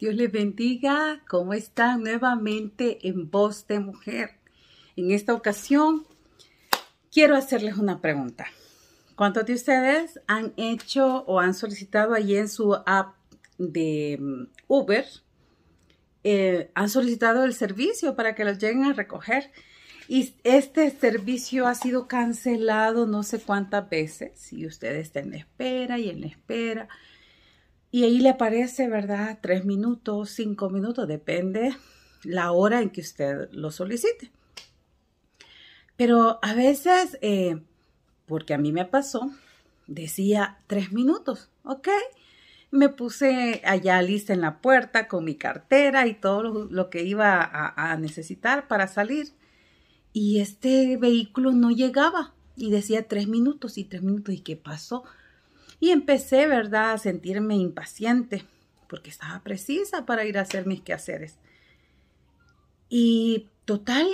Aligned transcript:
Dios 0.00 0.14
les 0.14 0.32
bendiga. 0.32 1.20
¿Cómo 1.28 1.52
están 1.52 2.04
nuevamente 2.04 3.06
en 3.06 3.30
Voz 3.30 3.66
de 3.66 3.80
Mujer? 3.80 4.30
En 4.96 5.10
esta 5.10 5.34
ocasión 5.34 6.06
quiero 7.12 7.36
hacerles 7.36 7.76
una 7.76 8.00
pregunta. 8.00 8.46
¿Cuántos 9.14 9.44
de 9.44 9.52
ustedes 9.52 10.18
han 10.26 10.54
hecho 10.56 11.22
o 11.26 11.38
han 11.38 11.52
solicitado 11.52 12.14
allí 12.14 12.38
en 12.38 12.48
su 12.48 12.74
app 12.86 13.14
de 13.58 14.16
mm, 14.18 14.44
Uber? 14.68 15.04
Eh, 16.24 16.70
han 16.74 16.88
solicitado 16.88 17.44
el 17.44 17.52
servicio 17.52 18.16
para 18.16 18.34
que 18.34 18.46
los 18.46 18.56
lleguen 18.56 18.84
a 18.84 18.94
recoger. 18.94 19.52
Y 20.08 20.34
este 20.44 20.90
servicio 20.92 21.66
ha 21.66 21.74
sido 21.74 22.08
cancelado 22.08 23.06
no 23.06 23.22
sé 23.22 23.38
cuántas 23.38 23.90
veces. 23.90 24.50
Y 24.50 24.64
usted 24.66 24.96
está 24.96 25.20
en 25.20 25.32
la 25.32 25.36
espera 25.36 25.98
y 25.98 26.08
en 26.08 26.22
la 26.22 26.28
espera. 26.28 26.88
Y 27.90 28.04
ahí 28.04 28.20
le 28.20 28.30
aparece, 28.30 28.88
¿verdad? 28.88 29.38
Tres 29.40 29.64
minutos, 29.64 30.30
cinco 30.30 30.70
minutos, 30.70 31.08
depende 31.08 31.74
la 32.22 32.52
hora 32.52 32.82
en 32.82 32.90
que 32.90 33.00
usted 33.00 33.48
lo 33.52 33.70
solicite. 33.70 34.30
Pero 35.96 36.38
a 36.42 36.54
veces, 36.54 37.18
eh, 37.20 37.60
porque 38.26 38.54
a 38.54 38.58
mí 38.58 38.72
me 38.72 38.84
pasó, 38.84 39.30
decía 39.86 40.58
tres 40.66 40.92
minutos, 40.92 41.50
¿ok? 41.64 41.88
Me 42.70 42.88
puse 42.88 43.60
allá 43.64 44.00
lista 44.00 44.32
en 44.32 44.40
la 44.40 44.60
puerta 44.60 45.08
con 45.08 45.24
mi 45.24 45.34
cartera 45.34 46.06
y 46.06 46.14
todo 46.14 46.68
lo, 46.70 46.90
que 46.90 47.02
iba 47.02 47.42
a, 47.42 47.92
a 47.92 47.96
necesitar 47.96 48.68
para 48.68 48.86
salir. 48.86 49.32
Y 50.12 50.40
este 50.40 50.96
vehículo 50.96 51.52
no 51.52 51.70
llegaba 51.70 52.34
y 52.56 52.70
decía 52.70 53.08
tres 53.08 53.26
minutos 53.26 53.76
y 53.76 53.84
tres 53.84 54.02
minutos. 54.02 54.34
¿Y 54.34 54.40
qué 54.40 54.56
pasó? 54.56 55.02
Y 55.80 55.90
empecé, 55.90 56.46
¿verdad?, 56.46 56.92
a 56.92 56.98
sentirme 56.98 57.56
impaciente 57.56 58.46
porque 58.90 59.10
estaba 59.10 59.42
precisa 59.42 60.04
para 60.04 60.24
ir 60.24 60.36
a 60.36 60.42
hacer 60.42 60.66
mis 60.66 60.82
quehaceres. 60.82 61.38
Y 62.88 63.48
total, 63.64 64.06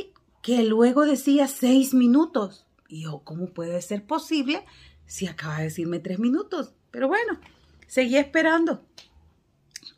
que 0.43 0.63
luego 0.63 1.07
decía 1.07 1.49
seis 1.49 1.95
minutos. 1.95 2.67
Y 2.89 3.05
yo, 3.05 3.23
¿cómo 3.25 3.47
puede 3.47 3.81
ser 3.83 4.05
posible 4.05 4.65
si 5.07 5.27
acaba 5.27 5.59
de 5.59 5.65
decirme 5.65 5.99
tres 5.99 6.19
minutos? 6.19 6.73
Pero 6.91 7.09
bueno, 7.09 7.41
seguí 7.89 8.17
esperando 8.17 8.85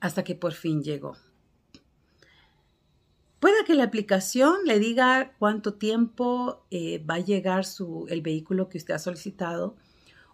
hasta 0.01 0.23
que 0.23 0.37
por 0.37 0.53
fin 0.53 0.83
llegó. 0.83 1.17
Puede 3.41 3.65
que 3.65 3.75
la 3.75 3.85
aplicación 3.85 4.65
le 4.65 4.79
diga 4.79 5.35
cuánto 5.39 5.75
tiempo 5.75 6.65
eh, 6.71 7.05
va 7.05 7.15
a 7.15 7.21
llegar 7.21 7.65
su, 7.65 8.07
el 8.09 8.21
vehículo 8.21 8.69
que 8.69 8.79
usted 8.79 8.95
ha 8.95 8.99
solicitado 8.99 9.77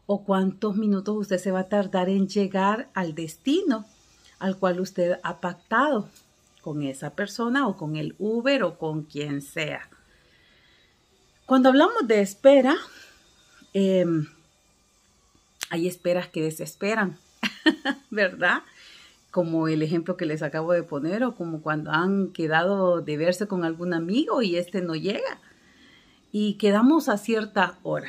o 0.07 0.25
cuántos 0.25 0.77
minutos 0.77 1.17
usted 1.17 1.39
se 1.39 1.51
va 1.51 1.61
a 1.61 1.69
tardar 1.69 2.09
en 2.09 2.29
llegar 2.29 2.89
al 2.95 3.15
destino 3.15 3.87
al 4.39 4.59
cual 4.59 4.81
usted 4.81 5.19
ha 5.23 5.41
pactado 5.41 6.09
con 6.61 6.83
esa 6.83 7.11
persona 7.11 7.67
o 7.69 7.77
con 7.77 7.97
el 7.97 8.15
Uber 8.19 8.63
o 8.65 8.79
con 8.79 9.05
quien 9.05 9.41
sea. 9.43 9.89
Cuando 11.47 11.69
hablamos 11.69 12.07
de 12.07 12.21
espera, 12.21 12.77
em, 13.73 14.27
hay 15.71 15.87
esperas 15.87 16.29
que 16.29 16.43
desesperan, 16.43 17.19
¿verdad? 18.11 18.63
Como 19.31 19.69
el 19.69 19.83
ejemplo 19.83 20.17
que 20.17 20.27
les 20.27 20.43
acabo 20.43 20.73
de 20.73 20.83
poner 20.83 21.25
o 21.25 21.35
como 21.35 21.61
cuando 21.61 21.91
han 21.91 22.29
quedado 22.33 23.01
de 23.01 23.17
verse 23.17 23.47
con 23.47 23.65
algún 23.65 23.93
amigo 23.93 24.43
y 24.43 24.57
este 24.57 24.81
no 24.81 24.95
llega 24.95 25.41
y 26.33 26.55
quedamos 26.55 27.09
a 27.09 27.19
cierta 27.19 27.79
hora. 27.83 28.09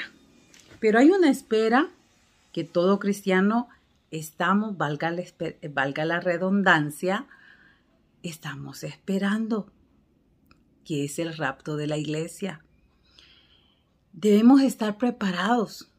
Pero 0.79 0.99
hay 0.99 1.09
una 1.09 1.29
espera 1.29 1.89
que 2.51 2.63
todo 2.63 2.99
cristiano 2.99 3.69
estamos, 4.11 4.77
valga 4.77 5.11
la, 5.11 5.23
valga 5.71 6.05
la 6.05 6.19
redundancia, 6.19 7.27
estamos 8.23 8.83
esperando, 8.83 9.71
que 10.83 11.03
es 11.03 11.19
el 11.19 11.35
rapto 11.35 11.75
de 11.75 11.87
la 11.87 11.97
iglesia. 11.97 12.63
Debemos 14.13 14.61
estar 14.61 14.97
preparados. 14.97 15.89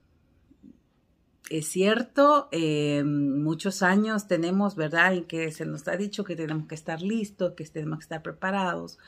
Es 1.51 1.69
cierto, 1.69 2.49
eh, 2.51 3.05
muchos 3.05 3.83
años 3.83 4.27
tenemos, 4.27 4.75
¿verdad?, 4.75 5.15
en 5.15 5.25
que 5.25 5.53
se 5.53 5.67
nos 5.67 5.87
ha 5.87 5.97
dicho 5.97 6.25
que 6.25 6.35
tenemos 6.35 6.67
que 6.67 6.75
estar 6.75 7.03
listos, 7.03 7.53
que 7.53 7.65
tenemos 7.67 7.99
que 7.99 8.05
estar 8.05 8.23
preparados, 8.23 8.99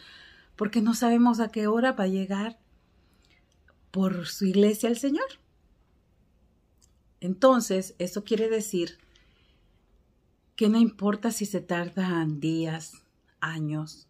porque 0.54 0.80
no 0.80 0.94
sabemos 0.94 1.40
a 1.40 1.48
qué 1.48 1.66
hora 1.66 1.92
va 1.92 2.04
a 2.04 2.08
llegar 2.08 2.58
por 3.90 4.26
su 4.26 4.44
iglesia 4.44 4.88
el 4.88 4.98
Señor. 4.98 5.26
Entonces, 7.20 7.94
eso 7.98 8.24
quiere 8.24 8.48
decir 8.48 8.98
que 10.56 10.68
no 10.68 10.78
importa 10.78 11.30
si 11.30 11.46
se 11.46 11.60
tardan 11.60 12.40
días, 12.40 13.02
años, 13.40 14.08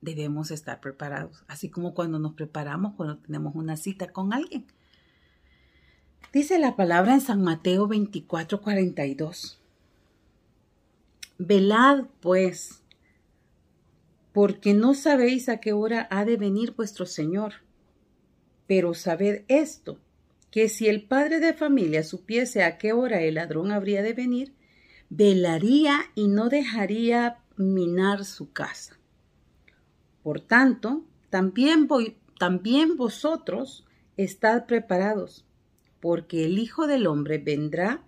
debemos 0.00 0.50
estar 0.50 0.80
preparados, 0.80 1.44
así 1.48 1.70
como 1.70 1.94
cuando 1.94 2.18
nos 2.18 2.34
preparamos 2.34 2.94
cuando 2.94 3.16
tenemos 3.18 3.54
una 3.54 3.76
cita 3.76 4.12
con 4.12 4.32
alguien. 4.32 4.66
Dice 6.32 6.58
la 6.58 6.76
palabra 6.76 7.14
en 7.14 7.20
San 7.20 7.42
Mateo 7.42 7.86
24, 7.86 8.60
42. 8.60 9.58
Velad, 11.38 12.04
pues, 12.20 12.82
porque 14.32 14.74
no 14.74 14.94
sabéis 14.94 15.48
a 15.48 15.58
qué 15.58 15.72
hora 15.72 16.08
ha 16.10 16.24
de 16.24 16.36
venir 16.36 16.74
vuestro 16.74 17.06
Señor. 17.06 17.54
Pero 18.66 18.94
sabed 18.94 19.44
esto, 19.48 19.98
que 20.54 20.68
si 20.68 20.86
el 20.86 21.02
padre 21.02 21.40
de 21.40 21.52
familia 21.52 22.04
supiese 22.04 22.62
a 22.62 22.78
qué 22.78 22.92
hora 22.92 23.20
el 23.22 23.34
ladrón 23.34 23.72
habría 23.72 24.04
de 24.04 24.12
venir, 24.12 24.54
velaría 25.10 25.98
y 26.14 26.28
no 26.28 26.48
dejaría 26.48 27.38
minar 27.56 28.24
su 28.24 28.52
casa. 28.52 28.96
Por 30.22 30.38
tanto, 30.38 31.02
también, 31.28 31.88
también 32.38 32.96
vosotros 32.96 33.84
estad 34.16 34.66
preparados, 34.66 35.44
porque 35.98 36.44
el 36.44 36.60
Hijo 36.60 36.86
del 36.86 37.08
Hombre 37.08 37.38
vendrá 37.38 38.04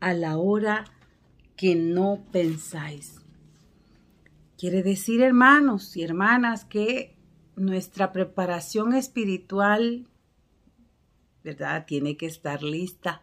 a 0.00 0.14
la 0.14 0.36
hora 0.36 0.84
que 1.54 1.76
no 1.76 2.24
pensáis. 2.32 3.20
Quiere 4.56 4.82
decir, 4.82 5.22
hermanos 5.22 5.96
y 5.96 6.02
hermanas, 6.02 6.64
que 6.64 7.14
nuestra 7.54 8.10
preparación 8.10 8.94
espiritual 8.94 10.08
Tiene 11.86 12.16
que 12.16 12.26
estar 12.26 12.62
lista. 12.62 13.22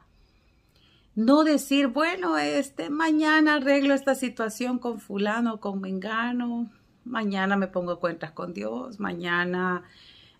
No 1.15 1.43
decir, 1.45 1.87
bueno, 1.87 2.37
este 2.37 2.89
mañana 2.89 3.55
arreglo 3.55 3.93
esta 3.93 4.15
situación 4.15 4.79
con 4.79 4.99
fulano, 4.99 5.61
con 5.61 5.79
mengano, 5.79 6.69
mañana 7.05 7.55
me 7.55 7.67
pongo 7.67 8.01
cuentas 8.01 8.31
con 8.31 8.53
Dios, 8.53 8.99
mañana 8.99 9.83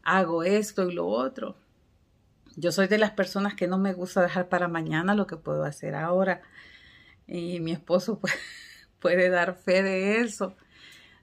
hago 0.04 0.44
esto 0.44 0.90
y 0.90 0.94
lo 0.94 1.08
otro. 1.08 1.56
Yo 2.58 2.72
soy 2.72 2.88
de 2.88 2.98
las 2.98 3.12
personas 3.12 3.54
que 3.54 3.68
no 3.68 3.78
me 3.78 3.94
gusta 3.94 4.22
dejar 4.22 4.50
para 4.50 4.68
mañana 4.68 5.16
lo 5.16 5.28
que 5.28 5.38
puedo 5.38 5.64
hacer 5.64 5.96
ahora. 5.96 6.42
Y 7.28 7.60
mi 7.60 7.72
esposo 7.72 8.20
puede, 9.00 9.30
dar 9.30 9.56
fe 9.56 9.84
de 9.84 10.22
eso. 10.22 10.56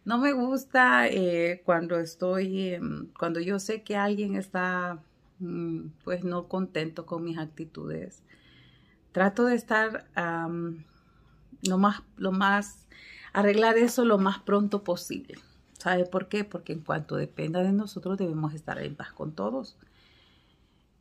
No 0.04 0.18
me 0.18 0.32
gusta 0.32 1.08
eh, 1.08 1.62
cuando 1.64 1.98
estoy, 1.98 2.78
cuando 3.18 3.40
yo 3.40 3.58
sé 3.58 3.82
que 3.82 3.96
alguien 3.96 4.36
está 4.36 4.98
pues 6.04 6.24
no 6.24 6.48
contento 6.48 7.06
con 7.06 7.24
mis 7.24 7.38
actitudes. 7.38 8.22
Trato 9.12 9.44
de 9.46 9.54
estar 9.54 10.06
lo 11.62 11.78
más, 11.78 12.02
lo 12.16 12.32
más, 12.32 12.86
arreglar 13.32 13.76
eso 13.78 14.04
lo 14.04 14.18
más 14.18 14.38
pronto 14.40 14.84
posible. 14.84 15.38
¿Sabe 15.78 16.04
por 16.04 16.28
qué? 16.28 16.44
Porque 16.44 16.72
en 16.72 16.80
cuanto 16.80 17.16
dependa 17.16 17.62
de 17.62 17.72
nosotros 17.72 18.16
debemos 18.16 18.54
estar 18.54 18.78
en 18.78 18.94
paz 18.94 19.12
con 19.12 19.32
todos. 19.32 19.76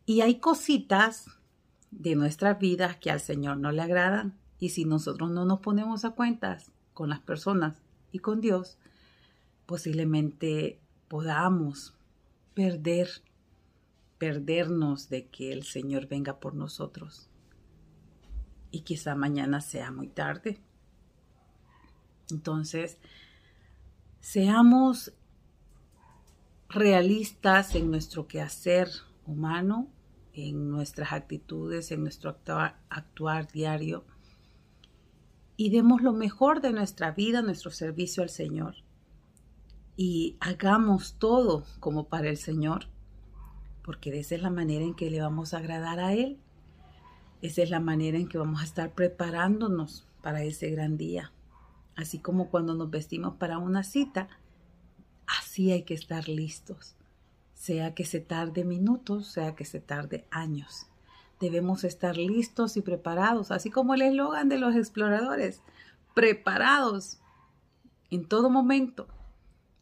Y 0.06 0.22
hay 0.22 0.40
cositas 0.40 1.28
de 1.92 2.16
nuestras 2.16 2.58
vidas 2.58 2.98
que 2.98 3.12
al 3.12 3.20
Señor 3.20 3.58
no 3.58 3.72
le 3.72 3.82
agradan. 3.82 4.34
Y 4.60 4.70
si 4.70 4.86
nosotros 4.86 5.30
no 5.30 5.46
nos 5.46 5.60
ponemos 5.60 6.04
a 6.04 6.12
cuentas 6.12 6.72
con 6.94 7.10
las 7.10 7.20
personas 7.20 7.76
y 8.12 8.20
con 8.20 8.42
Dios, 8.42 8.78
posiblemente 9.66 10.80
podamos 11.08 11.94
perder 12.54 13.10
perdernos 14.22 15.10
de 15.10 15.26
que 15.30 15.52
el 15.52 15.64
Señor 15.64 16.08
venga 16.08 16.40
por 16.40 16.54
nosotros. 16.54 17.28
Y 18.70 18.82
quizá 18.82 19.16
mañana 19.16 19.62
sea 19.62 19.90
muy 19.90 20.10
tarde. 20.10 20.62
Entonces, 22.30 23.00
seamos 24.20 25.12
realistas 26.70 27.74
en 27.74 27.90
nuestro 27.90 28.28
quehacer 28.28 28.90
humano, 29.26 29.88
en 30.34 30.70
nuestras 30.70 31.14
actitudes, 31.14 31.92
en 31.92 32.04
nuestro 32.04 32.30
actuar, 32.30 32.80
actuar, 32.92 33.52
diario, 33.52 34.06
y 35.58 35.72
demos 35.72 36.04
lo 36.04 36.14
mejor 36.14 36.62
de 36.62 36.74
nuestra 36.74 37.10
vida, 37.10 37.42
nuestro 37.42 37.72
servicio 37.72 38.22
al 38.22 38.30
Señor. 38.30 38.76
Y 39.98 40.38
hagamos 40.42 41.16
todo 41.18 41.66
como 41.80 42.08
para 42.08 42.30
el 42.30 42.38
Señor 42.38 42.91
porque 43.84 44.18
esa 44.20 44.36
es 44.36 44.42
la 44.42 44.50
manera 44.50 44.84
en 44.84 44.94
que 44.94 45.10
le 45.10 45.22
vamos 45.22 45.54
a 45.54 45.58
agradar 45.58 46.00
a 46.00 46.14
Él. 46.14 46.38
Esa 47.42 47.64
es 47.64 47.70
la 47.70 47.80
manera 47.80 48.18
en 48.18 48.28
que 48.28 48.38
vamos 48.38 48.62
a 48.62 48.66
estar 48.66 48.92
preparándonos 48.94 50.06
para 50.22 50.44
ese 50.44 50.70
gran 50.70 50.98
día. 50.98 51.32
Así 51.96 52.20
como 52.20 52.50
cuando 52.50 52.76
nos 52.76 52.90
vestimos 52.90 53.36
para 53.36 53.58
una 53.58 53.84
cita, 53.84 54.30
así 55.28 55.72
hay 55.72 55.84
que 55.84 55.94
estar 55.94 56.28
listos, 56.28 56.96
sea 57.54 57.94
que 57.94 58.06
se 58.06 58.20
tarde 58.20 58.64
minutos, 58.64 59.28
sea 59.28 59.56
que 59.56 59.66
se 59.66 59.80
tarde 59.80 60.26
años. 60.32 60.88
Debemos 61.40 61.84
estar 61.84 62.18
listos 62.18 62.78
y 62.78 62.82
preparados, 62.82 63.52
así 63.52 63.72
como 63.72 63.96
el 63.96 64.04
eslogan 64.04 64.48
de 64.48 64.60
los 64.60 64.76
exploradores, 64.76 65.62
preparados 66.14 67.20
en 68.12 68.28
todo 68.28 68.50
momento, 68.50 69.08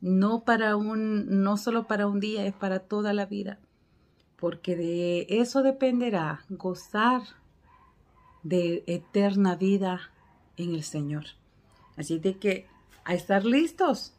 no 0.01 0.45
para 0.45 0.75
un 0.77 1.41
no 1.43 1.57
solo 1.57 1.87
para 1.87 2.07
un 2.07 2.19
día, 2.19 2.45
es 2.45 2.53
para 2.53 2.79
toda 2.79 3.11
la 3.11 3.25
vida, 3.25 3.59
porque 4.39 4.75
de 4.75 5.27
eso 5.29 5.63
dependerá 5.63 6.45
gozar 6.49 7.21
de 8.43 8.83
eterna 8.87 9.55
vida 9.55 10.11
en 10.55 10.75
el 10.75 10.83
Señor. 10.83 11.25
Así 11.97 12.19
de 12.19 12.37
que 12.37 12.65
a 13.03 13.13
estar 13.13 13.43
listos. 13.43 14.13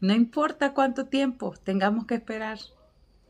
No 0.00 0.12
importa 0.14 0.74
cuánto 0.74 1.06
tiempo 1.06 1.54
tengamos 1.62 2.06
que 2.06 2.16
esperar, 2.16 2.58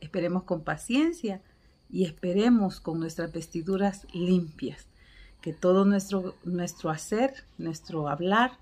esperemos 0.00 0.44
con 0.44 0.62
paciencia 0.62 1.42
y 1.90 2.04
esperemos 2.04 2.80
con 2.80 3.00
nuestras 3.00 3.32
vestiduras 3.32 4.06
limpias, 4.12 4.86
que 5.40 5.52
todo 5.52 5.84
nuestro, 5.84 6.36
nuestro 6.44 6.90
hacer, 6.90 7.44
nuestro 7.56 8.08
hablar, 8.08 8.58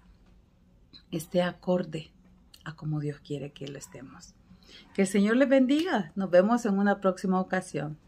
esté 1.11 1.43
acorde 1.43 2.11
a 2.65 2.75
como 2.75 3.01
Dios 3.01 3.21
quiere 3.21 3.51
que 3.53 3.69
lo 3.69 3.79
estemos. 3.79 4.35
Que 4.95 5.03
el 5.03 5.09
Señor 5.09 5.37
les 5.37 5.49
bendiga. 5.49 6.13
Nos 6.15 6.31
vemos 6.31 6.67
en 6.67 6.79
una 6.79 7.01
próxima 7.01 7.41
ocasión. 7.41 7.99